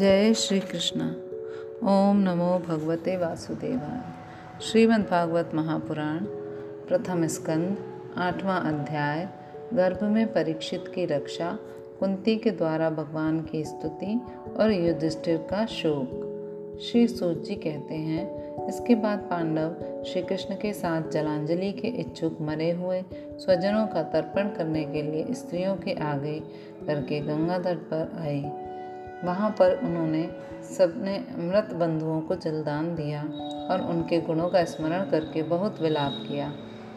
जय 0.00 0.34
श्री 0.34 0.60
कृष्ण 0.60 1.00
ओम 1.88 2.16
नमो 2.16 2.58
भगवते 2.68 3.16
वासुदेवाय। 3.16 4.60
श्रीमद् 4.60 5.02
भागवत 5.02 5.50
महापुराण, 5.54 6.18
प्रथम 6.88 7.26
स्कंद, 7.26 7.76
आठवां 8.16 8.60
अध्याय, 8.60 9.28
गर्भ 9.74 10.04
में 10.04 10.32
परीक्षित 10.32 10.84
की 10.94 11.04
रक्षा, 11.04 11.58
कुंती 12.00 12.36
के 12.36 12.50
द्वारा 12.50 12.90
भगवान 12.90 13.40
की 13.42 13.64
स्तुति 13.64 14.20
और 14.56 14.72
युधिष्ठिर 14.72 15.36
का 15.36 15.66
शोक। 15.66 16.78
श्री 16.82 17.08
सूत 17.08 17.44
कहते 17.50 17.94
हैं, 17.94 18.66
इसके 18.68 18.94
बाद 18.94 19.18
पांडव 19.18 19.76
श्री 20.04 20.22
कृष्ण 20.22 20.54
के 20.54 20.72
साथ 20.72 21.10
जलांजलि 21.10 21.72
के 21.72 21.88
इच्छुक 21.88 22.38
मरे 22.40 22.70
हुए, 22.70 23.04
स्वजनों 23.12 23.86
का 23.86 24.02
तर्पण 24.02 24.48
करने 24.48 24.84
के 24.84 25.02
लिए 25.02 25.34
स्त्रियों 25.34 25.76
के 25.76 25.92
आगे 25.92 26.40
करके 26.86 27.20
गंगा 27.20 27.58
तट 27.58 27.76
पर 27.76 28.18
आए। 28.20 28.69
वहाँ 29.24 29.50
पर 29.50 29.80
उन्होंने 29.82 30.30
सबने 30.78 31.24
मृत 31.38 31.72
बंधुओं 31.74 32.20
को 32.20 32.34
जलदान 32.34 32.94
दिया 32.94 33.22
और 33.70 33.80
उनके 33.80 34.20
गुणों 34.20 34.48
का 34.48 34.64
स्मरण 34.64 35.10
करके 35.10 35.42
बहुत 35.42 35.82
विलाप 35.82 36.12
किया। 36.28 36.52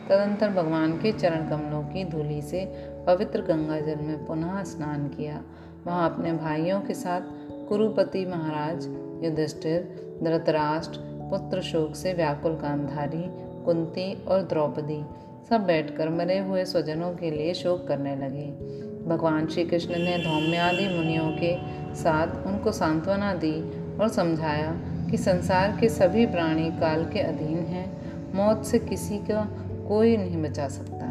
तदंतर 0.09 0.49
भगवान 0.49 0.93
के 0.97 1.11
चरण 1.11 1.49
कमलों 1.49 1.83
की 1.83 2.05
धूलि 2.05 2.41
से 2.41 2.65
पवित्र 3.07 3.41
गंगा 3.41 3.79
जल 3.79 3.95
में 3.95 4.25
पुनः 4.25 4.63
स्नान 4.63 5.07
किया। 5.07 5.43
वहाँ 5.87 6.09
अपने 6.09 6.33
भाइयों 6.33 6.81
के 6.81 6.93
साथ 6.93 7.21
कुरुपति 7.69 8.25
महाराज, 8.25 8.87
युधिष्ठिर, 9.23 9.81
धृतराष्ट्र, 10.23 10.99
पुत्र 11.01 11.61
शोक 11.61 11.95
से 11.95 12.13
व्याकुल 12.13 12.51
गांधारी, 12.51 13.23
कुंती 13.65 14.23
और 14.23 14.41
द्रौपदी 14.41 15.05
सब 15.49 15.65
बैठकर 15.65 16.09
मरे 16.09 16.39
हुए 16.39 16.65
स्वजनों 16.65 17.13
के 17.15 17.31
लिए 17.31 17.53
शोक 17.53 17.87
करने 17.87 18.15
लगे। 18.15 18.73
भगवान 19.07 19.47
श्री 19.47 19.63
कृष्ण 19.65 19.97
ने 19.97 20.17
धौम्यादि 20.17 20.87
मुनियों 20.87 21.31
के 21.31 21.55
साथ 21.95 22.47
उनको 22.47 22.71
सांत्वना 22.71 23.33
दी 23.33 23.55
और 23.97 24.09
समझाया 24.09 24.71
कि 25.11 25.17
संसार 25.17 25.77
के 25.79 25.89
सभी 25.89 26.25
प्राणी 26.25 26.69
काल 26.71 27.05
के 27.05 27.19
अधीन 27.19 27.57
हैं, 27.57 27.85
मौत 28.33 28.65
से 28.65 28.79
किसी 28.79 29.17
का 29.17 29.43
कोई 29.87 30.17
नहीं 30.17 30.43
बचा 30.43 30.67
सकता। 30.67 31.09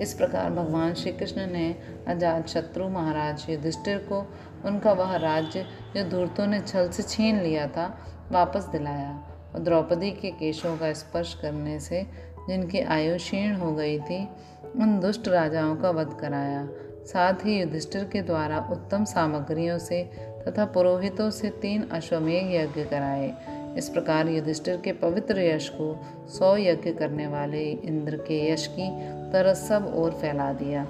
इस 0.00 0.14
प्रकार 0.14 0.50
भगवान 0.50 0.94
श्री 0.94 1.12
कृष्ण 1.12 1.46
ने 1.46 1.76
अजात 2.08 2.48
शत्रु 2.48 2.88
महाराज 2.88 3.46
युधिष्ठिर 3.50 3.98
को 3.98 4.26
उनका 4.64 4.92
वह 4.92 5.16
राज्य 5.16 5.66
जो 5.96 6.08
धूर्तों 6.08 6.46
ने 6.46 6.60
छल 6.60 6.88
से 6.88 7.02
छीन 7.02 7.40
लिया 7.40 7.66
था, 7.66 7.98
वापस 8.32 8.64
दिलाया 8.64 9.22
और 9.54 9.60
द्रौपदी 9.60 10.10
के 10.10 10.30
केशों 10.30 10.76
का 10.76 10.92
स्पर्श 10.92 11.34
करने 11.42 11.80
से 11.80 12.06
जिनकी 12.48 12.80
आयु 12.80 13.16
क्षीण 13.16 13.54
हो 13.54 13.72
गई 13.72 13.98
थी, 13.98 14.28
उन 14.76 14.98
दुष्ट 15.00 15.28
राजाओं 15.28 15.76
का 15.76 15.90
वध 15.90 16.16
कराया 16.20 16.68
साथ 17.06 17.34
ही 17.34 17.60
युधिष्ठिर 17.60 18.04
के 18.04 18.22
द्वारा 18.22 18.68
उत्तम 18.70 19.04
सामग्रियों 19.04 19.78
से 19.78 20.02
तथा 20.48 20.64
पुरोहितों 20.64 21.30
से 21.30 21.48
तीन 21.50 21.88
अश्वमेघ 21.88 22.52
यज्ञ 22.52 22.84
कराए। 22.84 23.34
इस 23.78 23.88
प्रकार 23.88 24.28
युधिष्ठिर 24.28 24.76
के 24.76 24.92
पवित्र 24.92 25.40
यश 25.40 25.68
को 25.68 26.04
सौ 26.28 26.56
यज्ञ 26.56 26.92
करने 26.92 27.26
वाले 27.26 27.70
इंद्र 27.70 28.16
के 28.16 28.52
यश 28.52 28.66
की 28.66 28.90
तरह 29.32 29.54
सब 29.54 29.92
ओर 29.96 30.10
फैला 30.10 30.52
दिया। 30.52 30.86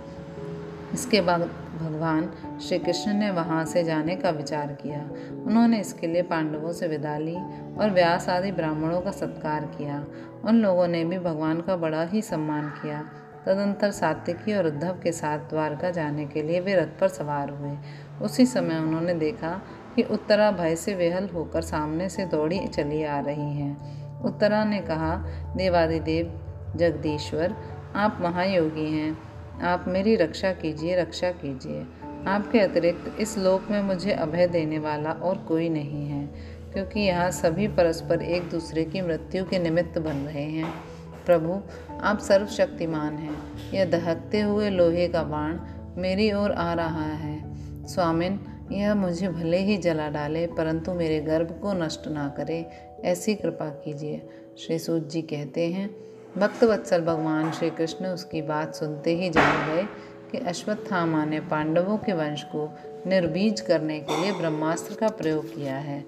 इसके 0.94 1.20
बाद 1.20 1.40
भगवान 1.80 2.32
श्री 2.58 2.78
कृष्ण 2.78 3.12
ने 3.12 3.30
वहाँ 3.30 3.64
से 3.64 3.84
जाने 3.84 4.16
का 4.16 4.30
विचार 4.30 4.66
किया। 4.66 5.10
उन्होंने 5.46 5.80
इसके 5.80 6.06
लिए 6.06 6.22
पांडवों 6.22 6.72
से 6.72 6.88
विदा 6.88 7.18
ली 7.18 7.36
और 7.80 7.90
व्यास 7.90 8.28
आदि 8.28 8.52
ब्राह्मणों 8.52 9.00
का 9.00 9.10
सत्कार 9.10 9.64
किया। 9.64 10.06
उन 10.44 10.56
लोगों 10.56 10.88
ने 10.88 11.04
भी 11.04 11.18
भगवान 11.18 11.60
का 11.60 11.76
बड़ा 11.76 12.02
ही 12.02 12.22
सम्मान 12.22 12.68
किया। 12.68 13.04
तदंतर 13.46 13.90
सात्विकी 13.90 14.54
और 14.54 14.66
उद्धव 14.66 14.98
के 15.02 15.12
साथ 15.12 15.38
द्वारका 15.38 15.90
जाने 15.90 16.26
के 16.26 16.42
लिए 16.42 16.60
वे 16.60 16.74
रथ 16.74 16.98
पर 17.00 17.08
सवार 17.08 17.50
हुए। 17.50 17.76
उसी 18.22 18.46
समय 18.46 18.78
उन्होंने 18.78 19.14
देखा 19.14 19.62
कि 19.96 20.02
उत्तरा 20.02 20.50
भय 20.50 20.76
से 20.76 20.94
वेहल 20.94 21.28
होकर 21.28 21.62
सामने 21.62 22.08
से 22.08 22.24
दौड़ी 22.24 22.66
चली 22.66 23.02
आ 23.04 23.20
रही 23.20 23.50
हैं। 23.54 24.20
उत्तरा 24.22 24.64
ने 24.64 24.78
कहा, 24.80 25.16
देवादिदेव, 25.56 26.40
जगदीश्वर, 26.76 27.56
आप 27.96 28.18
महायोगी 28.20 28.90
हैं। 28.90 29.18
आप 29.62 29.84
मेरी 29.88 30.16
रक्षा 30.16 30.52
कीजिए 30.52 30.96
रक्षा 30.96 31.30
कीजिए। 31.30 31.82
आपके 32.26 32.60
अतिरिक्त 32.60 33.16
इस 33.20 33.38
लोक 33.38 33.70
में 33.70 33.82
मुझे 33.82 34.12
अभय 34.12 34.46
देने 34.46 34.78
वाला 34.78 35.10
और 35.10 35.38
कोई 35.38 35.68
नहीं 35.68 36.06
है, 36.08 36.26
क्योंकि 36.72 37.00
यहाँ 37.00 37.30
सभी 37.30 37.68
परस्पर 37.68 38.22
एक 38.22 38.48
दूसरे 38.50 38.84
की 38.84 39.00
मृत्यु 39.00 39.44
के 39.44 39.58
निमित्त 39.58 39.98
बन 39.98 40.16
रहे 40.16 40.42
हैं। 40.42 40.91
प्रभु, 41.26 41.60
आप 42.00 42.18
सर्वशक्तिमान 42.18 43.16
हैं। 43.16 43.36
यह 43.74 43.84
दहकते 43.84 44.40
हुए 44.40 44.70
लोहे 44.70 45.08
का 45.08 45.22
बाण 45.22 45.58
मेरी 45.96 46.32
ओर 46.32 46.52
आ 46.52 46.72
रहा 46.74 47.06
है। 47.06 47.52
स्वामिन, 47.86 48.40
यह 48.72 48.94
मुझे 48.94 49.28
भले 49.28 49.58
ही 49.58 49.76
जला 49.76 50.08
डाले, 50.08 50.46
परंतु 50.46 50.92
मेरे 50.92 51.20
गर्भ 51.20 51.58
को 51.62 51.72
नष्ट 51.72 52.08
ना 52.08 52.28
करे, 52.28 52.66
ऐसी 53.04 53.34
कृपा 53.34 53.68
कीजिए। 53.68 54.28
श्री 54.58 54.78
सूत 54.78 55.10
जी 55.10 55.22
कहते 55.22 55.72
हैं 55.72 55.90
भक्त 56.38 56.64
वत्सल 56.64 57.00
भगवान 57.00 57.50
श्री 57.52 57.70
कृष्ण 57.70 58.06
उसकी 58.06 58.42
बात 58.42 58.74
सुनते 58.74 59.16
ही 59.16 59.30
जान 59.30 59.66
गए 59.66 59.82
कि 60.30 60.38
अश्वत्थामा 60.38 61.24
ने 61.24 61.40
पांडवों 61.40 61.96
के 61.96 62.12
वंश 62.12 62.42
को 62.42 62.78
निर्बीज 63.06 63.60
करने 63.60 64.00
के 64.00 64.22
लिए 64.22 64.32
ब्रह्मास्त्र 64.32 64.94
का 64.94 65.08
प्रयोग 65.08 65.54
किया 65.54 65.76
है। 65.76 66.04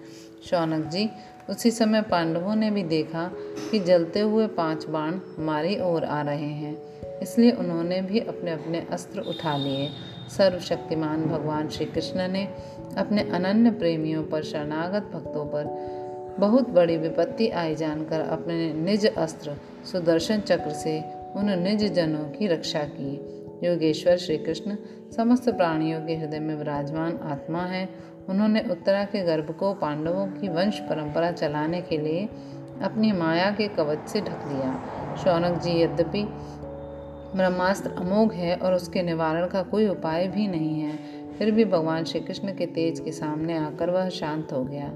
शौनक 0.50 0.84
जी, 0.86 1.10
उसी 1.50 1.70
समय 1.70 2.02
पांडवों 2.02 2.56
ने 2.56 2.70
भी 2.70 2.82
देखा 2.82 3.30
कि 3.70 3.78
जलते 3.78 4.20
हुए 4.20 4.46
पाँच 4.46 4.86
बाण 4.86 5.14
हमारी 5.38 5.80
ओर 5.80 6.04
आ 6.04 6.22
रहे 6.22 6.52
हैं। 6.52 6.76
इसलिए 7.18 7.50
उन्होंने 7.50 8.02
भी 8.02 8.20
अपने 8.20 8.50
अपने 8.50 8.86
अस्त्र 8.92 9.20
उठा 9.20 9.56
लिए। 9.56 9.88
सर्वशक्तिमान 10.28 11.24
भगवान 11.24 11.68
श्री 11.68 11.86
कृष्ण 11.86 12.28
ने 12.28 12.44
अपने 12.96 13.22
अनन्य 13.22 13.70
प्रेमियों 13.70 14.24
पर, 14.24 14.42
शरणागत 14.42 15.10
भक्तों 15.14 15.46
पर 15.46 15.64
बहुत 16.38 16.68
बड़ी 16.68 16.96
विपत्ति 16.96 17.48
आई 17.48 17.74
जानकर 17.74 18.20
अपने 18.20 18.72
निज 18.72 19.06
अस्त्र, 19.06 19.56
सुदर्शन 19.92 20.40
चक्र 20.40 20.70
से 20.70 21.00
उन 21.36 21.58
निज 21.58 21.92
जनों 21.92 22.24
की 22.30 22.46
रक्षा 22.46 22.82
की। 22.84 23.30
योगेश्वर 23.66 24.16
श्री 24.16 24.38
कृष्ण 24.38 24.76
समस्त 25.16 25.48
प्राणियों 25.48 26.00
के 26.00 26.16
हृदय 26.16 26.38
में 26.38 26.54
विराजमान 26.54 27.18
आत्मा 27.22 27.62
है। 27.62 27.88
उन्होंने 28.28 28.60
उत्तरा 28.70 29.04
के 29.04 29.22
गर्भ 29.22 29.50
को 29.50 29.72
पांडवों 29.74 30.26
की 30.26 30.48
वंश 30.48 30.78
परंपरा 30.80 31.30
चलाने 31.32 31.80
के 31.82 31.98
लिए 31.98 32.28
अपनी 32.82 33.12
माया 33.12 33.50
के 33.50 33.68
कवच 33.68 34.08
से 34.08 34.20
ढक 34.20 34.44
दिया। 34.44 34.72
शौनक 35.24 35.60
जी, 35.62 35.80
यद्यपि 35.82 36.22
ब्रह्मास्त्र 37.36 37.90
अमोघ 37.90 38.32
है 38.32 38.56
और 38.56 38.74
उसके 38.74 39.02
निवारण 39.02 39.46
का 39.46 39.62
कोई 39.62 39.88
उपाय 39.88 40.26
भी 40.28 40.46
नहीं 40.48 40.80
है, 40.80 40.96
फिर 41.38 41.50
भी 41.50 41.64
भगवान 41.64 42.04
श्री 42.04 42.20
कृष्ण 42.20 42.54
के 42.54 42.66
तेज 42.66 43.00
के 43.00 43.12
सामने 43.12 43.56
आकर 43.58 43.90
वह 43.90 44.08
शांत 44.08 44.52
हो 44.52 44.62
गया। 44.64 44.90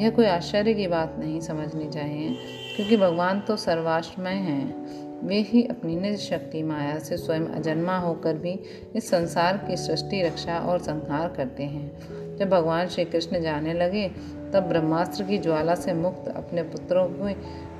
यह 0.00 0.10
कोई 0.10 0.26
आश्चर्य 0.26 0.74
की 0.74 0.86
बात 0.86 1.14
नहीं 1.18 1.40
समझनी 1.40 1.88
चाहिए, 1.88 2.36
क्योंकि 2.76 2.96
भगवान 2.96 3.40
तो 3.40 3.56
सर्वाश्रमय 3.56 4.34
हैं। 4.42 5.26
वे 5.26 5.40
ही 5.40 5.62
अपनी 5.64 5.96
निज 5.96 6.18
शक्ति 6.20 6.62
माया 6.62 6.98
से 6.98 7.16
स्वयं 7.16 7.46
अजन्मा 7.50 7.96
होकर 7.98 8.34
भी 8.34 8.58
इस 8.96 9.08
संसार 9.10 9.56
की 9.58 9.76
सृष्टि, 9.76 10.22
रक्षा 10.22 10.58
और 10.58 10.78
संहार 10.78 11.28
करते 11.28 11.62
हैं। 11.62 12.25
जब 12.38 12.48
भगवान 12.48 12.88
श्री 12.88 13.04
कृष्ण 13.04 13.40
जाने 13.42 13.72
लगे, 13.74 14.08
तब 14.52 14.66
ब्रह्मास्त्र 14.68 15.24
की 15.24 15.38
ज्वाला 15.38 15.74
से 15.74 15.92
मुक्त 15.92 16.28
अपने 16.28 16.62
पुत्रों 16.62 17.08
को 17.08 17.30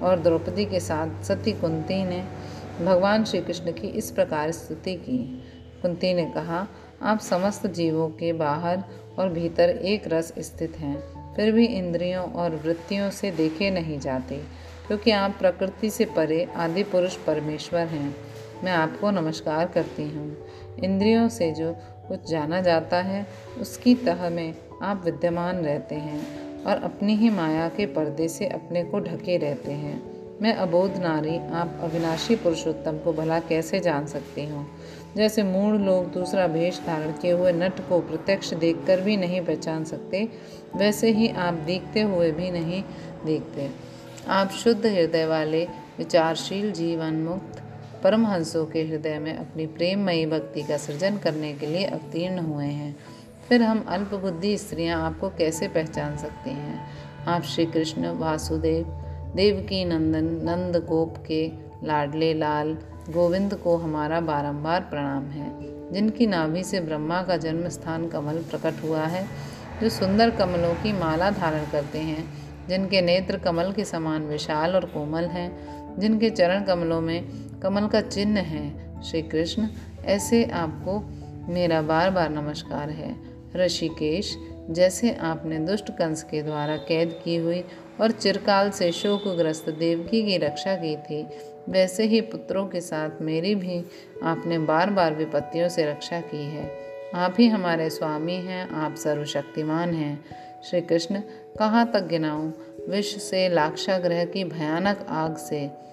और 0.07 0.21
द्रौपदी 0.21 0.65
के 0.65 0.81
साथ 0.81 1.23
सती 1.25 1.53
कुंती 1.53 2.05
ने, 2.05 2.25
भगवान 2.85 3.25
श्री 3.25 3.41
कृष्ण 3.41 3.73
की 3.73 3.89
इस 3.89 4.11
प्रकार 4.11 4.51
स्तुति 4.51 4.95
की। 4.95 5.19
कुंती 5.83 6.15
ने 6.15 6.25
कहा, 6.25 6.67
आप 7.03 7.19
समस्त 7.19 7.67
जीवों 7.67 8.09
के 8.09 8.33
बाहर 8.33 8.83
और 9.19 9.29
भीतर 9.29 9.71
एक 9.71 10.03
रस 10.07 10.33
स्थित 10.39 10.77
हैं, 10.79 11.35
फिर 11.35 11.53
भी 11.53 11.67
इंद्रियों 11.67 12.25
और 12.33 12.57
वृत्तियों 12.57 13.11
से 13.11 13.31
देखे 13.31 13.71
नहीं 13.71 13.99
जाते, 13.99 14.37
क्योंकि 14.87 15.11
आप 15.11 15.37
प्रकृति 15.39 15.91
से 15.91 16.05
परे 16.05 16.49
आदि 16.57 16.83
पुरुष 16.83 17.17
परमेश्वर 17.17 17.81
हैं। 17.81 18.17
मैं 18.65 18.73
आपको 18.73 19.11
नमस्कार 19.11 19.67
करती 19.67 20.03
हूँ। 20.03 20.37
इंद्रियों 20.85 21.29
से 21.29 21.51
जो 21.51 21.77
कुछ 22.09 22.31
जाना 22.31 22.61
जाता 22.61 22.97
है, 22.97 23.27
उसकी 23.61 23.95
तह 23.95 24.31
में 24.31 24.55
आप 24.83 25.03
विद्यमान 25.05 25.57
रहते 25.57 25.95
हैं 25.95 26.21
और 26.65 26.77
अपनी 26.77 27.17
ही 27.17 27.31
माया 27.31 27.69
के 27.69 27.87
पर्दे 27.87 28.29
से 28.29 28.47
अपने 28.47 28.85
को 28.85 29.01
ढके 29.01 29.37
रहते 29.37 29.73
हैं। 29.73 30.17
मैं 30.43 30.55
अबोध 30.55 30.97
नारी, 30.97 31.39
आप 31.39 31.79
अविनाशी 31.83 32.37
पुरुषोत्तम 32.37 32.99
को 32.99 33.13
भला 33.13 33.41
कैसे 33.41 33.81
जान 33.81 34.07
सकती 34.07 34.45
हूँ? 34.45 34.67
जैसे 35.17 35.43
मूढ़ 35.43 35.77
लोग 35.77 36.13
दूसरा 36.13 36.47
भेष 36.47 36.81
धारण 36.87 37.13
किए 37.13 37.33
हुए 37.33 37.53
नट 37.53 37.89
को 37.89 38.01
प्रत्यक्ष 38.01 38.55
देखकर 38.55 39.01
भी 39.01 39.17
नहीं 39.17 39.41
पहचान 39.41 39.85
सकते, 39.85 40.29
वैसे 40.77 41.11
ही 41.11 41.29
आप 41.29 41.55
देखते 41.55 42.01
हुए 42.01 42.33
भी 42.33 42.51
नहीं 42.51 42.83
देखते। 43.27 43.71
आप 44.29 44.51
शुद्ध 44.51 44.87
हृदय 44.87 45.27
वाले, 45.27 45.65
विचारशील, 45.99 46.73
जीवन 46.73 47.15
मुक्त 47.15 47.63
परमहंसों 48.07 48.67
के 48.67 48.83
हृदय 48.83 49.19
में 49.19 49.39
अपनी 49.39 49.67
प्रेममयी 49.67 50.27
भक्ति 50.27 50.63
का 50.63 50.77
सृजन 50.77 51.17
करने 51.17 51.53
के 51.53 51.67
लिए 51.67 51.85
अवतीर्ण 51.85 52.39
हुए 52.39 52.67
हैं। 52.67 52.97
फिर 53.49 53.63
हम 53.63 53.87
अल्प 53.89 54.15
बुद्धि 54.15 54.59
स्त्रियाँ 54.59 55.03
आपको 55.03 55.29
कैसे 55.29 55.69
पहचान 55.69 56.17
सकती 56.17 56.51
हैं? 56.51 56.87
आप 57.27 57.43
श्री 57.43 57.67
कृष्ण 57.67 58.07
वासुदेव 58.09 58.85
देवकी 59.37 59.85
नंदन 59.85 60.25
नंद 60.25 60.77
गोप 60.77 61.15
के 61.27 61.53
लाडले 61.85 62.35
लाल 62.35 62.79
गोविंद 63.11 63.55
को 63.55 63.77
हमारा 63.77 64.21
बारंबार 64.21 64.81
प्रणाम 64.81 65.25
है, 65.25 65.53
जिनकी 65.93 66.27
नाभि 66.27 66.65
से 66.65 66.81
ब्रह्मा 66.81 67.23
का 67.23 67.37
जन्म 67.37 67.69
स्थान 67.69 68.09
कमल 68.09 68.39
प्रकट 68.39 68.83
हुआ 68.85 69.03
है, 69.03 69.27
जो 69.81 69.89
सुंदर 69.89 70.31
कमलों 70.31 70.75
की 70.75 70.93
माला 70.93 71.31
धारण 71.31 71.65
करते 71.73 71.99
हैं, 71.99 72.35
जिनके 72.69 73.01
नेत्र 73.01 73.39
कमल 73.39 73.73
के 73.73 73.85
समान 73.85 74.23
विशाल 74.23 74.75
और 74.75 74.85
कोमल 74.85 75.25
हैं, 75.25 75.77
जिनके 75.99 76.31
चरण 76.31 76.65
कमलों 76.65 77.01
में 77.01 77.46
कमल 77.67 77.87
का 77.87 78.01
चिन्ह 78.01 78.41
है। 78.41 79.03
श्री 79.03 79.23
कृष्ण 79.23 79.69
ऐसे 80.05 80.45
आपको 80.45 80.99
मेरा 81.53 81.83
बार 81.83 82.11
बार 82.11 82.31
नमस्कार 82.31 82.91
है। 82.91 83.17
ऋषिकेश, 83.57 84.37
जैसे 84.71 85.15
आपने 85.15 85.59
दुष्ट 85.59 85.91
कंस 85.91 86.23
के 86.23 86.43
द्वारा 86.43 86.77
कैद 86.77 87.21
की 87.25 87.37
हुई 87.37 87.65
और 88.01 88.11
चिरकाल 88.11 88.71
से 88.71 88.93
शोकग्रस्त 88.93 89.71
देवकी 89.71 90.23
की 90.23 90.37
रक्षा 90.37 90.75
की 90.75 90.97
थी, 90.97 91.27
वैसे 91.69 92.05
ही 92.05 92.21
पुत्रों 92.21 92.67
के 92.67 92.81
साथ 92.81 93.11
मेरी 93.21 93.55
भी 93.55 93.85
आपने 94.23 94.59
बार 94.59 94.91
बार 94.91 95.15
विपत्तियों 95.15 95.69
से 95.69 95.91
रक्षा 95.91 96.21
की 96.21 96.45
है। 96.45 96.71
आप 97.15 97.35
ही 97.39 97.49
हमारे 97.49 97.91
स्वामी 97.91 98.37
हैं, 98.37 98.71
आप 98.71 98.95
सर्वशक्तिमान 98.95 99.95
हैं। 99.95 100.25
श्री 100.65 100.81
कृष्ण 100.81 101.21
कहाँ 101.59 101.91
तक 101.93 102.07
गिनाऊँ? 102.07 102.55
विश्व 102.89 103.19
से 103.19 103.49
लाक्षाग्रह 103.49 104.25
की 104.25 104.45
भयानक 104.45 105.07
आग 105.09 105.37
से। 105.37 105.87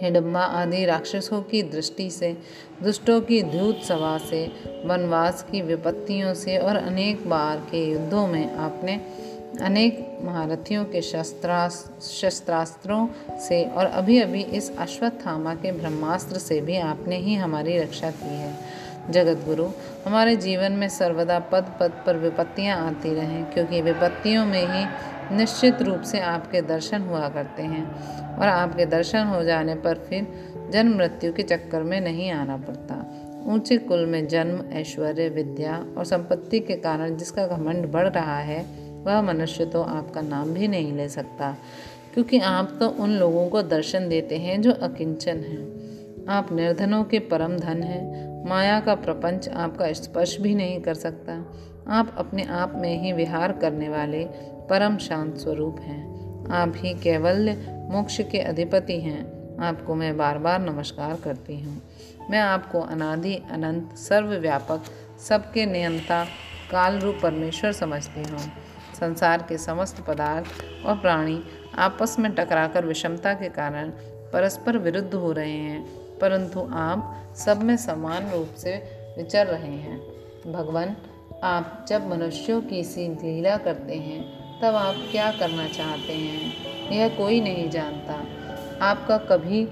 हिडम्बा 0.00 0.40
आदि 0.40 0.84
राक्षसों 0.84 1.42
की 1.42 1.62
दृष्टि 1.62 2.10
से, 2.10 2.36
दुष्टों 2.82 3.20
की 3.20 3.42
धूत 3.42 3.82
सभा 3.82 4.16
से, 4.18 4.44
वनवास 4.84 5.42
की 5.50 5.62
विपत्तियों 5.62 6.34
से 6.34 6.56
और 6.58 6.76
अनेक 6.76 7.28
बार 7.28 7.56
के 7.70 7.84
युद्धों 7.90 8.26
में 8.26 8.54
आपने 8.54 9.00
अनेक 9.62 10.18
महारथियों 10.22 10.84
के 10.84 11.00
शस्त्रास्त्र 11.02 12.00
शस्त्रास्त्रों 12.00 13.06
से 13.38 13.64
और 13.64 13.86
अभी 13.86 14.18
अभी 14.20 14.42
इस 14.42 14.70
अश्वत्थामा 14.78 15.54
के 15.54 15.72
ब्रह्मास्त्र 15.72 16.38
से 16.38 16.60
भी 16.60 16.76
आपने 16.76 17.16
ही 17.16 17.34
हमारी 17.34 17.78
रक्षा 17.78 18.10
की 18.10 18.34
है। 18.34 18.54
जगत 19.10 19.44
गुरु 19.44 19.64
हमारे 20.06 20.36
जीवन 20.36 20.72
में 20.72 20.88
सर्वदा 20.88 21.38
पद 21.38 21.72
पद 21.80 22.02
पर 22.06 22.16
विपत्तियाँ 22.16 22.78
आती 22.88 23.14
रहें, 23.14 23.44
क्योंकि 23.44 23.80
विपत्तियों 23.82 24.44
में 24.46 24.66
ही 24.66 24.84
निश्चित 25.32 25.82
रूप 25.82 26.02
से 26.02 26.20
आपके 26.20 26.60
दर्शन 26.62 27.02
हुआ 27.02 27.28
करते 27.28 27.62
हैं 27.62 27.84
और 28.36 28.46
आपके 28.46 28.86
दर्शन 28.86 29.26
हो 29.26 29.42
जाने 29.44 29.74
पर 29.76 30.04
फिर 30.08 30.26
जन्म 30.72 30.96
मृत्यु 30.96 31.32
के 31.32 31.42
चक्कर 31.42 31.82
में 31.82 32.00
नहीं 32.00 32.30
आना 32.30 32.56
पड़ता। 32.56 33.04
ऊँचे 33.46 33.76
कुल 33.78 34.04
में 34.06 34.26
जन्म, 34.28 34.60
ऐश्वर्य, 34.72 35.28
विद्या 35.28 35.76
और 35.98 36.04
संपत्ति 36.04 36.60
के 36.60 36.74
कारण 36.76 37.16
जिसका 37.16 37.46
घमंड 37.46 37.86
बढ़ 37.86 38.08
रहा 38.08 38.38
है, 38.38 38.60
वह 39.04 39.20
मनुष्य 39.22 39.64
तो 39.64 39.82
आपका 39.82 40.20
नाम 40.20 40.50
भी 40.50 40.68
नहीं 40.68 40.92
ले 40.92 41.08
सकता, 41.08 41.56
क्योंकि 42.14 42.38
आप 42.40 42.76
तो 42.80 42.88
उन 42.98 43.10
लोगों 43.10 43.48
को 43.48 43.62
दर्शन 43.62 44.08
देते 44.08 44.38
हैं 44.38 44.60
जो 44.62 44.72
अकिंचन 44.72 45.38
हैं। 45.40 46.26
आप 46.28 46.52
निर्धनों 46.52 47.02
के 47.04 47.18
परम 47.18 47.56
धन 47.56 47.82
हैं, 47.82 48.48
माया 48.48 48.78
का 48.80 48.94
प्रपंच 48.94 49.48
आपका 49.48 49.92
स्पर्श 49.92 50.36
भी 50.40 50.54
नहीं 50.54 50.80
कर 50.80 50.94
सकता। 50.94 51.44
आप 51.88 52.14
अपने 52.18 52.42
आप 52.44 52.72
में 52.76 53.02
ही 53.02 53.12
विहार 53.12 53.52
करने 53.52 53.88
वाले 53.88 54.22
परम 54.70 54.96
शांत 54.96 55.36
स्वरूप 55.36 55.80
हैं। 55.80 56.50
आप 56.50 56.72
ही 56.76 56.94
कैवल्य 56.94 57.52
मोक्ष 57.90 58.20
के 58.20 58.38
अधिपति 58.38 59.00
हैं। 59.00 59.22
आपको 59.58 59.94
मैं 59.94 60.16
बार 60.16 60.38
बार 60.38 60.60
नमस्कार 60.60 61.16
करती 61.24 61.60
हूँ। 61.60 61.82
मैं 62.30 62.38
आपको 62.38 62.80
अनादि, 62.80 63.34
अनंत, 63.50 63.96
सर्वव्यापक, 63.96 64.82
सबके 65.28 65.66
नियंता 65.66 66.24
काल 66.70 66.98
रूप 66.98 67.18
परमेश्वर 67.22 67.72
समझती 67.72 68.22
हूँ। 68.22 68.38
संसार 69.00 69.42
के 69.42 69.58
समस्त 69.58 70.04
पदार्थ 70.08 70.86
और 70.86 70.98
प्राणी 70.98 71.42
आपस 71.78 72.16
में 72.18 72.32
टकराकर 72.34 72.86
विषमता 72.86 73.34
के 73.34 73.48
कारण 73.48 73.90
परस्पर 74.32 74.78
विरुद्ध 74.78 75.14
हो 75.14 75.32
रहे 75.32 75.50
हैं, 75.50 75.84
परंतु 76.18 76.68
आप 76.72 77.32
सब 77.36 77.62
में 77.62 77.76
समान 77.76 78.30
रूप 78.30 78.54
से 78.54 78.76
विचर 79.18 79.46
रहे 79.46 79.76
हैं। 79.76 80.00
भगवान, 80.52 80.96
आप 81.44 81.86
जब 81.88 82.08
मनुष्यों 82.08 82.62
की 82.62 82.84
सी 82.84 83.08
लीला 83.08 83.56
करते 83.56 83.94
हैं 83.94 84.39
तब 84.62 84.74
आप 84.74 84.94
क्या 85.10 85.32
करना 85.32 85.68
चाहते 85.68 86.12
हैं? 86.12 86.52
यह 86.92 87.08
कोई 87.08 87.40
नहीं 87.40 87.70
जानता। 87.70 88.24
आपका 88.86 89.18
कभी 89.18 89.64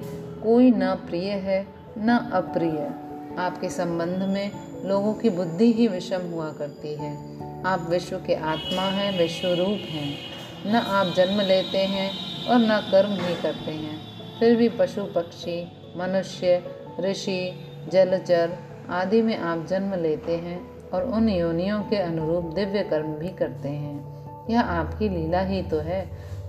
कोई 0.43 0.71
न 0.71 0.95
प्रिय 0.95 1.31
है, 1.31 1.67
न 1.99 2.31
अप्रिय। 2.33 2.91
आपके 3.39 3.69
संबंध 3.69 4.23
में 4.23 4.51
लोगों 4.85 5.15
की 5.15 5.31
बुद्धि 5.31 5.73
ही 5.73 5.89
विषम 5.89 6.21
हुआ 6.31 6.53
करती 6.53 6.95
है। 6.95 7.39
आप 7.65 7.87
विश्व 7.91 8.17
के 8.17 8.35
आत्मा 8.35 8.83
हैं 8.83 9.19
विश्व 9.19 9.49
रूप 9.49 9.79
हैं। 9.85 10.19
न 10.67 10.75
आप 10.75 11.07
जन्म 11.17 11.41
लेते 11.41 11.79
हैं 11.79 12.11
और 12.49 12.59
न 12.59 12.89
कर्म 12.91 13.11
ही 13.11 13.35
करते 13.35 13.71
हैं। 13.71 14.01
फिर 14.41 14.57
भी 14.57 14.69
पशु, 14.69 15.05
पक्षी, 15.05 15.73
मनुष्य, 15.97 16.63
ऋषि 17.01 17.61
जलचर 17.93 18.53
आदि 18.91 19.23
में 19.23 19.39
आप 19.39 19.67
जन्म 19.67 19.95
लेते 19.95 20.37
हैं 20.37 20.91
और 20.91 21.05
उन 21.05 21.29
योनियों 21.29 21.83
के 21.83 21.97
अनुरूप 21.97 22.45
दिव्य 22.45 22.83
कर्म 22.83 23.07
भी 23.07 23.29
करते 23.29 23.69
हैं। 23.69 24.18
यह 24.51 24.61
आपकी 24.61 25.09
लीला 25.09 25.41
ही 25.41 25.63
तो 25.63 25.79
है। 25.79 26.05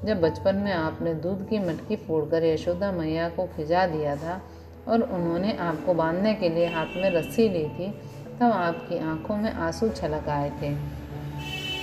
जब 0.05 0.21
बचपन 0.21 0.55
में 0.55 0.71
आपने 0.71 1.13
दूध 1.13 1.47
की 1.49 1.59
मटकी 1.59 1.95
फोड़कर 1.95 2.43
यशोदा 2.43 2.91
मैया 2.91 3.29
को 3.29 3.45
खिजा 3.47 3.85
दिया 3.87 4.15
था 4.15 4.41
और 4.87 5.01
उन्होंने 5.01 5.57
आपको 5.57 5.93
बांधने 5.93 6.33
के 6.33 6.49
लिए 6.49 6.67
हाथ 6.67 6.95
में 6.95 7.09
रस्सी 7.09 7.49
ली 7.49 7.65
थी, 7.69 7.91
तब 8.39 8.51
आपकी 8.51 8.99
आँखों 8.99 9.37
में 9.37 9.51
आँसू 9.51 9.89
छलक 9.89 10.29
आए 10.29 10.49
थे। 10.49 10.73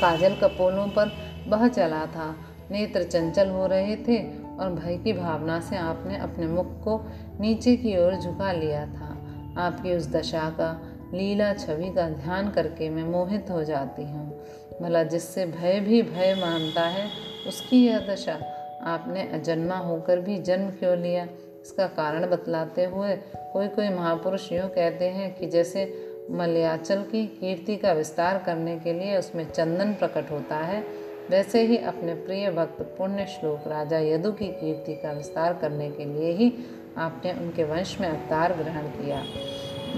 काजल 0.00 0.34
कपोलों 0.34 0.86
पर 0.88 1.12
बह 1.48 1.68
चला 1.68 2.06
था। 2.06 2.34
नेत्र 2.70 3.02
चंचल 3.02 3.48
हो 3.48 3.66
रहे 3.66 3.96
थे 3.96 4.18
और 4.56 4.70
भय 4.70 4.96
की 4.96 5.12
भावना 5.12 5.60
से 5.60 5.76
आपने 5.76 6.16
अपने 6.16 6.46
मुख 6.46 6.66
को 6.84 6.98
नीचे 7.40 7.76
की 7.76 7.96
ओर 7.98 8.16
झुका 8.16 8.52
लिया 8.52 8.86
था। 8.86 9.16
आपकी 9.58 9.96
उस 9.96 10.10
दशा 10.12 10.48
का 10.50 10.70
लीला 11.14 11.52
छवि 11.54 11.90
का 11.90 12.08
ध्यान 12.08 12.50
करके 12.50 12.88
मैं 12.90 13.04
मोहित 13.04 13.50
हो 13.50 13.62
जाती 13.64 14.02
हूँ। 14.02 14.40
भला 14.82 15.02
जिससे 15.02 15.46
भय 15.46 15.80
भी 15.80 16.02
भय 16.02 16.34
मानता 16.40 16.82
है, 16.82 17.08
उसकी 17.48 17.86
यह 17.86 18.06
दशा। 18.08 18.38
आपने 18.84 19.22
अजन्मा 19.34 19.76
होकर 19.76 20.20
भी 20.20 20.36
जन्म 20.38 20.70
क्यों 20.70 20.96
लिया? 20.98 21.24
इसका 21.62 21.86
कारण 21.86 22.26
बतलाते 22.26 22.84
हुए 22.84 23.16
कोई 23.52 23.68
कोई 23.68 23.88
महापुरुष 23.88 24.50
यूँ 24.52 24.68
कहते 24.68 25.04
हैं 25.04 25.34
कि 25.34 25.46
जैसे 25.46 25.84
मलयाचल 26.30 27.02
की 27.02 27.26
कीर्ति 27.26 27.76
का 27.76 27.92
विस्तार 27.92 28.38
करने 28.38 28.78
के 28.78 28.92
लिए 28.92 29.16
उसमें 29.18 29.44
चंदन 29.50 29.92
प्रकट 29.92 30.30
होता 30.30 30.56
है, 30.56 30.84
वैसे 31.30 31.62
ही 31.62 31.76
अपने 31.78 32.14
प्रिय 32.14 32.50
भक्त 32.50 32.82
पुण्य 32.98 33.26
श्लोक 33.26 33.66
राजा 33.68 33.98
यदु 33.98 34.32
की 34.32 34.48
कीर्ति 34.50 34.94
का 34.94 35.12
विस्तार 35.12 35.54
करने 35.54 35.90
के 35.90 36.04
लिए 36.04 36.32
ही 36.32 36.52
आपने 36.96 37.32
उनके 37.32 37.64
वंश 37.64 37.96
में 38.00 38.08
अवतार 38.08 38.52
ग्रहण 38.52 38.86
किया। 38.90 39.22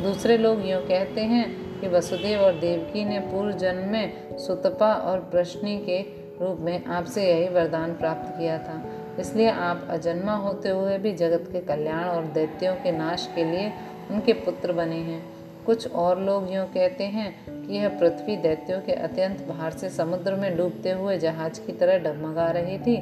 दूसरे 0.03 0.37
लोग 0.39 0.67
यूँ 0.67 0.81
कहते 0.83 1.21
हैं 1.21 1.47
कि 1.81 1.89
वसुदेव 1.89 2.41
और 2.41 2.53
देवकी 2.53 3.05
ने 3.05 3.19
पूर्व 3.21 3.53
जन्म 3.53 3.89
में 3.89 4.39
सुतपा 4.39 4.93
और 4.95 5.19
प्रश्नी 5.21 5.79
के 5.79 6.01
रूप 6.41 6.59
में 6.61 6.85
आपसे 6.85 7.33
यही 7.33 7.49
वरदान 7.49 7.93
प्राप्त 7.93 8.39
किया 8.39 8.59
था। 8.59 8.83
इसलिए 9.21 9.51
आप 9.51 9.87
अजन्मा 9.91 10.35
होते 10.35 10.69
हुए 10.69 10.99
भी 10.99 11.13
जगत 11.13 11.49
के 11.53 11.61
कल्याण 11.61 12.05
और 12.05 12.25
दैत्यों 12.25 12.75
के 12.75 12.93
नाश 12.93 13.29
के 13.35 13.45
लिए 13.45 13.73
उनके 14.11 14.33
पुत्र 14.33 14.73
बने 14.73 14.97
हैं। 14.97 15.23
कुछ 15.67 15.93
और 15.93 16.21
लोग 16.21 16.53
यूँ 16.55 16.67
कहते 16.67 17.05
हैं 17.05 17.33
कि 17.67 17.75
यह 17.75 17.89
पृथ्वी 17.89 18.37
दैत्यों 18.37 18.81
के 18.81 18.93
अत्यंत 18.93 19.43
बाहर 19.49 19.71
से 19.71 19.89
समुद्र 19.89 20.35
में 20.35 20.57
डूबते 20.57 20.91
हुए 20.91 21.19
जहाज़ 21.19 21.61
की 21.67 21.73
तरह 21.73 21.99
डगमगा 21.99 22.51
रही 22.51 22.79
थी 22.79 22.99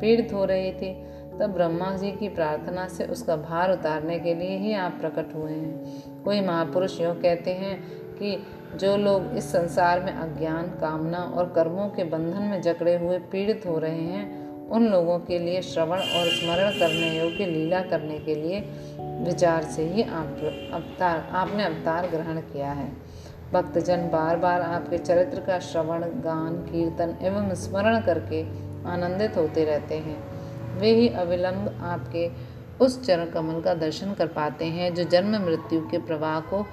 पीड़ित 0.00 0.32
हो 0.32 0.44
रही 0.44 0.72
थी। 0.72 0.92
तब 1.40 1.46
ब्रह्मा 1.46 1.90
जी 1.96 2.10
की 2.12 2.28
प्रार्थना 2.28 2.88
से 2.88 3.04
उसका 3.04 3.36
भार 3.36 3.72
उतारने 3.72 4.18
के 4.18 4.34
लिए 4.34 4.56
ही 4.56 4.74
आप 4.74 4.92
प्रकट 5.00 5.34
हुए 5.34 5.52
हैं। 5.52 6.22
कोई 6.22 6.40
महापुरुष 6.40 7.00
यूँ 7.00 7.14
कहते 7.14 7.50
हैं 7.50 8.03
कि 8.18 8.46
जो 8.76 8.96
लोग 8.96 9.36
इस 9.36 9.52
संसार 9.52 10.00
में 10.00 10.12
अज्ञान, 10.12 10.66
कामना 10.80 11.18
और 11.18 11.52
कर्मों 11.56 11.88
के 11.88 12.04
बंधन 12.04 12.42
में 12.42 12.62
जकड़े 12.62 12.96
हुए 12.96 13.18
पीड़ित 13.18 13.62
हो 13.66 13.78
रहे 13.78 14.00
हैं, 14.00 14.44
उन 14.68 14.86
लोगों 14.88 15.18
के 15.18 15.38
लिए 15.38 15.62
श्रवण 15.62 15.98
और 15.98 16.28
स्मरण 16.28 16.70
करने 16.70 17.18
योग्य 17.18 17.46
लीला 17.46 17.80
करने 17.80 18.18
के 18.18 18.34
लिए 18.34 18.60
विचार 19.24 19.62
से 19.62 19.82
ही 19.88 20.02
आप 20.02 20.40
अवतार, 20.72 21.28
आपने 21.32 21.64
अवतार 21.64 22.06
ग्रहण 22.06 22.40
किया 22.40 22.72
है। 22.72 22.92
भक्तजन 23.52 23.96
बार 23.96 24.36
बार 24.36 24.62
आपके 24.62 24.98
चरित्र 24.98 25.40
का 25.40 25.58
श्रवण, 25.58 26.02
गान, 26.02 26.56
कीर्तन 26.56 27.16
एवं 27.22 27.54
स्मरण 27.54 28.00
करके 28.00 28.42
आनंदित 28.88 29.36
होते 29.36 29.64
रहते 29.64 29.94
हैं। 29.94 30.18
वे 30.78 30.90
ही 30.90 31.08
अविलंब 31.08 31.80
आपके 31.82 32.54
उस 32.80 33.06
चरण 33.06 33.26
कमल 33.26 33.60
का 33.60 33.74
दर्शन 33.74 34.12
कर 34.12 34.26
पाते 34.26 34.64
हैं, 34.64 34.94
जो 34.94 35.04
जन्म 35.04 35.44
मृत्यु 35.44 35.80
के 35.80 35.98
प्रवाह 35.98 36.40
को 36.40 36.66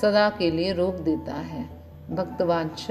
सदा 0.00 0.30
के 0.30 0.50
लिए 0.50 0.72
रोक 0.72 0.94
देता 0.94 1.34
है। 1.34 1.64
भक्तवांश 2.10 2.86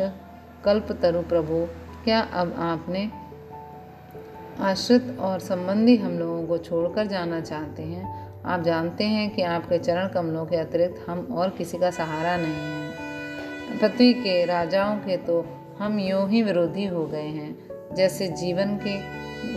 कल्प 0.66 0.92
तरु 0.92 1.22
प्रभु, 1.22 1.68
क्या 2.04 2.20
अब 2.20 2.56
आपने 2.58 3.12
आश्रित 4.60 5.18
और 5.20 5.40
संबंधी 5.40 5.98
हम 5.98 6.20
लोगों 6.20 6.48
को 6.48 6.58
छोड़कर 6.58 7.08
जाना 7.08 7.42
चाहते 7.42 7.84
हैं? 7.84 8.32
आप 8.46 8.62
जानते 8.62 9.04
हैं 9.04 9.30
कि 9.30 9.42
आपके 9.42 9.78
चरण 9.78 10.08
कमलों 10.08 10.46
के 10.46 10.56
अतिरिक्त 10.56 11.06
हम 11.10 11.28
और 11.32 11.50
किसी 11.50 11.78
का 11.78 11.92
सहारा 11.92 12.38
नहीं 12.38 12.54
है। 12.54 12.92
पृथ्वी 13.80 14.14
के 14.14 14.46
राजाओं 14.46 14.98
के 14.98 15.18
तो 15.18 15.46
हम 15.80 16.00
यूँ 16.00 16.30
ही 16.30 16.42
विरोधी 16.42 16.86
हो 16.86 17.06
गए 17.06 17.28
हैं। 17.28 17.58
जैसे 17.96 18.28
जीवन 18.28 18.80
के, 18.88 18.98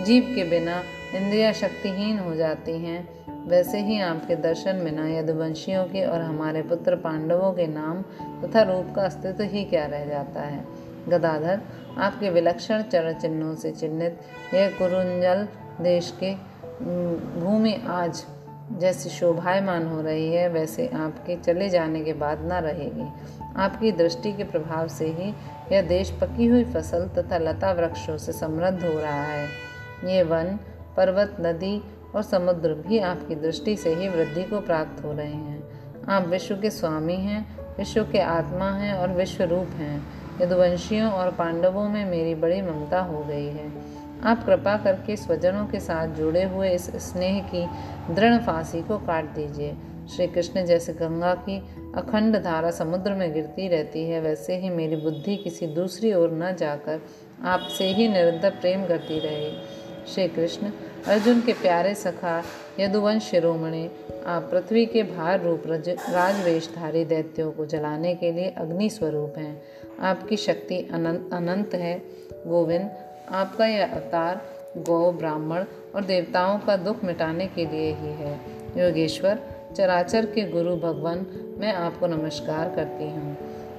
जीव 0.04 0.22
के 0.22 0.44
बिना 0.44 0.82
इंद्रिया 1.14 1.52
शक्तिहीन 1.52 2.18
हो 2.18 2.34
जाती 2.34 2.72
हैं 2.72 3.24
वैसे 3.46 3.80
ही 3.80 4.00
आपके 4.00 4.36
दर्शन 4.36 4.76
में 4.76 4.84
बिना 4.84 5.08
यदुवंशियों 5.08 5.84
के 5.84 6.04
और 6.04 6.20
हमारे 6.20 6.62
पुत्र 6.62 6.96
पांडवों 6.96 7.52
के 7.52 7.66
नाम 7.66 8.02
तथा 8.42 8.62
रूप 8.62 8.92
का 8.96 9.02
अस्तित्व 9.02 9.42
ही 9.42 9.64
क्या 9.64 9.86
रह 9.86 10.04
जाता 10.04 10.40
है? 10.40 10.64
गदाधर, 11.08 11.60
आपके 11.98 12.30
विलक्षण 12.30 12.82
चरण 12.82 13.12
चिन्हों 13.12 13.54
से 13.54 13.70
चिन्हित 13.70 14.20
यह 14.54 14.68
कुरुंजल 14.68 15.48
देश 15.80 16.14
के 16.22 16.34
भूमि 17.40 17.82
आज 17.88 18.24
जैसी 18.72 19.08
शोभायमान 19.08 19.86
हो 19.86 20.00
रही 20.00 20.32
है, 20.32 20.48
वैसे 20.48 20.88
आपके 20.88 21.36
चले 21.36 21.68
जाने 21.68 22.00
के 22.00 22.12
बाद 22.12 22.40
न 22.40 22.52
रहेगी। 22.52 23.08
आपकी 23.56 23.92
दृष्टि 23.92 24.32
के 24.32 24.44
प्रभाव 24.44 24.88
से 24.88 25.06
ही 25.06 25.34
यह 25.72 25.82
देश 25.82 26.10
पकी 26.10 26.46
हुई 26.46 26.64
फ़सल 26.64 27.08
तथा 27.08 27.38
लता 27.38 27.72
वृक्षों 27.72 28.18
से 28.18 28.32
समृद्ध 28.32 28.84
हो 28.84 29.00
रहा 29.00 29.24
है। 29.24 29.48
ये 30.04 30.22
वन, 30.22 30.58
पर्वत, 30.96 31.36
नदी 31.40 31.82
और 32.14 32.23
समुद्र 32.23 32.75
भी 32.75 32.99
आपकी 32.99 33.35
दृष्टि 33.35 33.76
से 33.76 33.94
ही 33.94 34.09
वृद्धि 34.09 34.42
को 34.42 34.61
प्राप्त 34.61 35.04
हो 35.04 35.12
रहे 35.12 35.33
हैं। 35.33 35.68
आप 36.09 36.26
विश्व 36.26 36.56
के 36.56 36.71
स्वामी 36.71 37.14
हैं, 37.14 37.59
विश्व 37.78 38.09
के 38.12 38.18
आत्मा 38.18 38.71
हैं 38.71 38.94
और 38.94 39.09
विश्व 39.09 39.44
रूप 39.44 39.68
हैं। 39.68 40.25
यदुवंशियों 40.42 41.11
और 41.11 41.30
पांडवों 41.33 41.88
में 41.88 42.04
मेरी 42.04 42.35
बड़ी 42.35 42.62
ममता 42.62 43.00
हो 43.00 43.25
गई 43.25 43.47
है। 43.47 43.73
आप 44.25 44.47
कृपा 44.47 44.76
करके 44.76 45.16
स्वजनों 45.16 45.66
के 45.66 45.80
साथ 45.80 46.09
जुड़े 46.09 46.44
हुए 46.44 46.71
इस 46.71 46.90
स्नेह 46.90 47.42
की 47.54 47.66
दृढ़ 48.14 48.38
फांसी 48.38 48.83
को 48.83 48.99
काट 48.99 49.25
दीजिए। 49.25 49.76
श्री 50.16 50.26
कृष्ण 50.26 50.64
जैसे 50.64 50.92
गंगा 50.92 51.35
की 51.35 51.59
अखंड 51.97 52.37
धारा 52.37 52.71
समुद्र 52.71 53.12
में 53.14 53.35
गिरती 53.35 53.68
रहती 53.68 54.04
है, 54.04 54.21
वैसे 54.21 54.56
ही 54.56 54.71
मेरी 54.71 54.97
बुद्धि 54.97 55.37
किसी 55.37 55.66
दूसरी 55.66 56.12
ओर 56.12 56.30
न 56.30 56.56
जाकर 56.56 57.00
आपसे 57.44 57.85
ही 57.85 58.09
निरंतर 58.09 58.50
प्रेम 58.50 58.87
करती 58.87 59.18
रहे। 59.18 59.83
श्री 60.08 60.28
कृष्ण 60.28 60.70
अर्जुन 61.06 61.40
के 61.40 61.52
प्यारे 61.52 61.94
सखा, 61.94 62.42
यदुवंश 62.80 63.23
शिरोमणि, 63.23 63.90
आप 64.26 64.49
पृथ्वी 64.50 64.87
के 64.87 65.02
भार 65.02 65.42
रूप 65.42 65.62
राजवेशधारी 65.66 67.04
दैत्यों 67.04 67.52
को 67.52 67.66
जलाने 67.66 68.14
के 68.14 68.32
लिए 68.32 68.54
अग्नि 68.58 68.90
स्वरूप 68.90 69.34
हैं। 69.38 69.62
आपकी 70.00 70.37
शक्ति 70.37 70.88
अनंत 70.92 71.30
अनंत 71.32 71.75
है। 71.75 72.02
गोविंद, 72.46 72.90
आपका 73.28 73.66
यह 73.66 73.92
अवतार 73.92 74.42
गौ, 74.78 75.12
ब्राह्मण 75.12 75.64
और 75.94 76.04
देवताओं 76.04 76.58
का 76.58 76.76
दुख 76.76 77.04
मिटाने 77.04 77.46
के 77.46 77.66
लिए 77.66 77.92
ही 77.92 78.12
है। 78.12 78.40
योगेश्वर, 78.76 79.38
चराचर 79.76 80.26
के 80.26 80.50
गुरु 80.50 80.76
भगवान, 80.76 81.26
मैं 81.58 81.73
आपको 81.73 82.06
नमस्कार 82.06 82.73
करती 82.76 83.04
हूँ। 83.04 83.37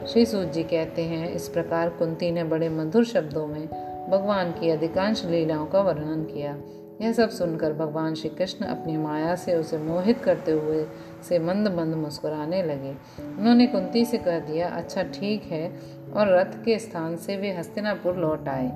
श्री 0.08 0.26
सूत 0.26 0.52
जी 0.52 0.64
कहते 0.64 1.02
हैं, 1.02 1.32
इस 1.34 1.48
प्रकार 1.50 1.90
कुंती 1.90 2.32
ने 2.32 2.44
बड़े 2.44 2.70
मधुर 2.70 3.06
शब्दों 3.06 3.48
में 3.48 3.85
भगवान 4.10 4.52
की 4.52 4.70
अधिकांश 4.70 5.26
लीलाओं 5.26 5.66
का 5.66 5.82
वर्णन 5.82 6.24
किया। 6.24 6.58
यह 7.02 7.12
सब 7.12 7.30
सुनकर 7.30 7.74
भगवान 7.74 8.14
श्री 8.14 8.30
कृष्ण 8.30 8.66
अपनी 8.66 8.98
माया 8.98 9.36
से 9.36 9.56
उसे 9.56 9.78
मोहित 9.78 10.20
करते 10.20 10.52
हुए 10.52 10.86
से 11.30 11.40
मंद 11.40 11.68
मंद 11.68 11.96
मुस्कुराने 11.96 12.64
लगे। 12.64 12.96
उन्होंने 13.40 13.68
कुंती 13.68 14.06
से 14.06 14.18
कह 14.18 14.40
दिया 14.40 14.70
अच्छा 14.70 15.04
ठीक 15.04 15.44
है। 15.44 15.96
और 16.14 16.28
रथ 16.28 16.66
के 16.66 16.80
स्थान 16.80 17.16
से 17.16 17.38
वे 17.38 17.52
हस्तिनापुर 17.52 18.16
लौट 18.16 18.48
आए। 18.48 18.68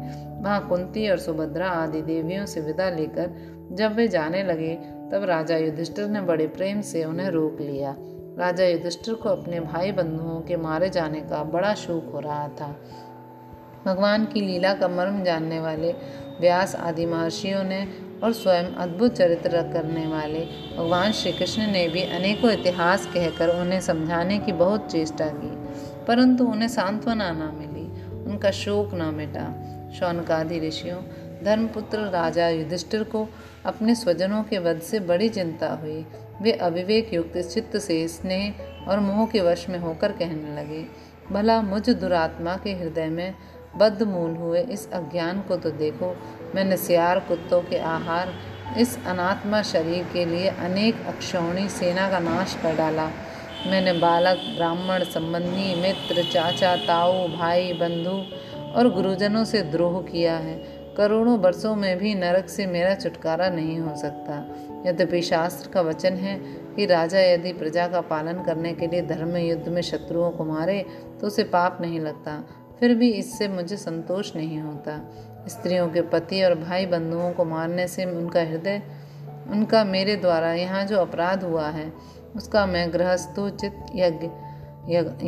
वहाँ 0.42 0.68
कुंती 0.68 1.10
और 1.10 1.18
सुभद्रा 1.18 1.70
आदि 1.70 2.02
देवियों 2.02 2.46
से 2.46 2.62
विदा 2.62 2.90
लेकर 2.90 3.60
जब 3.72 3.96
वे 3.96 4.08
जाने 4.08 4.44
लगे, 4.44 4.76
तब 5.12 5.24
राजा 5.24 5.58
युधिष्ठिर 5.58 6.08
ने 6.08 6.22
बड़े 6.22 6.48
प्रेम 6.48 6.82
से 6.82 7.04
उन्हें 7.04 7.30
रोक 7.30 7.62
लिया। 7.62 7.96
राजा 8.38 8.66
युधिष्ठिर 8.66 9.14
को 9.14 9.30
अपने 9.30 9.60
भाई 9.60 9.92
बंधुओं 9.92 10.42
के 10.42 10.58
मारे 10.58 10.90
जाने 10.90 11.22
का 11.22 11.44
बड़ा 11.44 11.74
शोक 11.74 12.12
हो 12.14 12.20
रहा 12.20 12.48
था। 12.48 12.76
भगवान 13.90 14.26
की 14.26 14.42
लीला 14.42 14.74
का 14.74 14.88
मर्म 14.88 15.24
जानने 15.24 15.60
वाले, 15.60 15.92
व्यास 16.40 16.76
आदि 16.78 17.06
महर्षियों 17.06 17.64
ने 17.64 17.88
और 18.24 18.34
स्वयं 18.34 18.66
अद्भुत 18.76 19.16
चरित्र 19.16 19.62
करने 19.74 20.06
वाले 20.08 20.40
भगवान 20.78 21.12
श्री 21.12 21.32
कृष्ण 21.32 21.68
ने 21.68 21.88
भी 21.88 22.04
अनेकों 22.12 22.52
इतिहास 22.52 23.06
कहकर 23.06 23.50
उन्हें 23.52 23.80
समझाने 23.82 24.38
की 24.40 24.52
बहुत 24.54 24.92
चेष्टा 24.92 25.28
की, 25.34 25.52
परंतु 26.08 26.46
उन्हें 26.46 26.68
सांत्वना 26.70 27.32
न 27.32 27.52
मिली, 27.56 27.86
उनका 28.24 28.52
शोक 28.54 28.94
न 28.94 29.14
मिटा। 29.16 29.48
शौनकादि 29.90 30.60
ऋषियों, 30.60 30.98
धर्मपुत्र 31.44 32.00
राजा 32.10 32.48
युधिष्ठिर 32.50 33.04
को 33.04 33.28
अपने 33.66 33.96
स्वजनों 33.96 34.44
के 34.44 34.58
वध 34.60 34.80
से 34.82 35.00
बड़ी 35.02 35.30
चिंता 35.30 35.68
हुई। 35.74 36.06
वे 36.42 36.52
अविवेक 36.52 37.14
युक्त 37.14 37.38
चित्त 37.44 37.78
से 37.78 38.08
स्नेह 38.08 38.88
और 38.90 39.00
मोह 39.00 39.26
के 39.28 39.42
वश 39.42 39.68
में 39.70 39.80
होकर 39.80 40.12
कहने 40.12 40.56
लगे, 40.56 40.86
भला 41.32 41.62
मुझ 41.62 41.90
दुरात्मा 41.90 42.56
के 42.56 42.74
हृदय 42.74 43.08
में 43.08 43.34
बद्ध 43.78 44.04
मूल 44.04 44.36
हुए, 44.36 44.62
इस 44.62 44.92
अज्ञान 44.92 45.42
को 45.42 45.56
तो 45.56 45.72
देखो। 45.72 46.18
मैंने 46.56 46.78
सियार 46.78 47.20
कुत्तों 47.20 47.62
के 47.62 47.78
आहार, 47.78 48.34
इस 48.78 49.06
अनात्मा 49.06 49.62
शरीर 49.62 50.08
के 50.14 50.26
लिए 50.26 50.48
अनेक 50.48 51.06
अक्षौणी 51.08 51.70
सेना 51.70 52.10
का 52.10 52.20
नाश 52.20 52.58
कर 52.64 52.76
डाला। 52.76 53.06
मैंने 53.68 53.94
बालक, 53.94 54.38
ब्राह्मण, 54.38 55.04
संबंधी, 55.04 55.82
मित्र, 55.82 56.24
चाचा, 56.24 56.76
ताऊ, 56.76 57.28
भाई, 57.28 57.74
बंधु 57.74 58.24
और 58.78 58.90
गुरुजनों 58.90 59.44
से 59.46 59.62
द्रोह 59.62 60.02
किया 60.02 60.38
है। 60.38 60.80
करोड़ों 60.98 61.40
वर्षों 61.40 61.76
में 61.76 61.98
भी 61.98 62.16
नरक 62.16 62.50
से 62.50 62.66
मेरा 62.66 62.96
छुटकारा 62.96 63.50
नहीं 63.50 63.80
हो 63.80 63.96
सकता। 63.96 64.56
यद्यपि 64.90 65.22
शास्त्र 65.22 65.70
का 65.70 65.82
वचन 65.82 66.14
है 66.14 66.40
कि 66.76 66.86
राजा 66.86 67.20
यदि 67.20 67.54
प्रजा 67.54 67.88
का 67.88 68.02
पालन 68.02 68.44
करने 68.44 68.74
के 68.74 68.88
लिए 68.88 69.02
धर्म 69.02 69.38
युद्ध 69.38 69.68
में 69.68 69.82
शत्रुओं 69.82 70.32
को 70.32 70.46
मारे 70.46 70.86
तो 71.22 71.28
उसे 71.28 71.44
पाप 71.44 71.78
नहीं 71.82 72.00
लगता। 72.00 72.44
फिर 72.80 72.94
भी 72.96 73.10
इससे 73.12 73.48
मुझे 73.48 73.78
संतोष 73.78 74.36
नहीं 74.36 74.60
होता। 74.60 75.00
स्त्रियों 75.48 75.88
के 75.88 76.02
पति 76.02 76.42
और 76.44 76.56
भाई 76.56 76.86
बंधुओं 76.86 77.32
को 77.32 77.46
मारने 77.46 77.88
से 77.88 78.06
उनका 78.06 78.42
हृदय, 78.42 78.82
उनका 79.50 79.84
मेरे 79.84 80.16
द्वारा 80.16 80.54
यहाँ 80.54 80.86
जो 80.86 80.98
अपराध 80.98 81.44
हुआ 81.44 81.68
है, 81.70 81.92
उसका 82.36 82.66
मैं 82.66 82.92
गृहस्थोचित 82.94 83.86
यज्ञ 83.96 84.28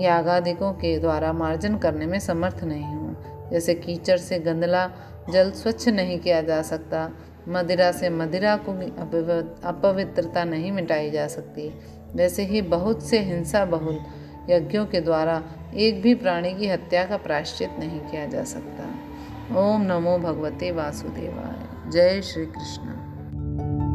यागादिकों 0.02 0.72
के 0.74 0.98
द्वारा 1.00 1.34
मार्जन 1.34 1.78
करने 1.78 2.06
में 2.06 2.20
समर्थ 2.20 2.64
नहीं 2.64 2.84
हूँ। 2.84 3.50
जैसे 3.52 3.74
कीचड़ 3.76 4.18
से 4.18 4.40
गंदला 4.40 4.90
जल 5.30 5.52
स्वच्छ 5.52 5.88
नहीं 5.90 6.20
किया 6.20 6.42
जा 6.42 6.62
सकता, 6.62 7.10
मदिरा 7.48 7.92
से 7.92 8.10
मदिरा 8.10 8.56
को 8.58 8.74
भी 8.74 8.86
अपवित्रता 9.66 10.44
नहीं 10.44 10.72
मिटाई 10.72 11.12
जा 11.12 11.28
सकती। 11.28 11.70
वैसे 12.16 12.44
ही 12.44 12.62
बहुत 12.62 13.04
से 13.04 13.20
हिंसा 13.20 13.66
बहुल 13.66 14.00
यज्ञों 14.50 14.86
के 14.86 15.02
द्वारा 15.02 15.44
एक 15.76 16.02
भी 16.02 16.16
प्राणी 16.16 16.54
की 16.54 16.68
हत्या 16.68 17.06
का 17.06 17.18
प्रायश्चित 17.18 17.70
नहीं 17.80 18.00
किया 18.00 18.26
जा 18.26 18.44
सकता। 18.44 18.84
ओम 19.58 19.82
नमो 19.82 20.18
भगवते 20.18 20.72
वासुदेवाय। 20.72 21.92
जय 21.92 22.22
श्री 22.22 22.46
कृष्ण। 22.46 23.91